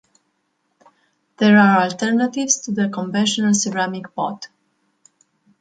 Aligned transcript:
There 1.37 1.59
are 1.59 1.83
alternatives 1.83 2.57
to 2.61 2.71
the 2.71 2.89
conventional 2.89 3.53
ceramic 3.53 4.15
pot. 4.15 4.47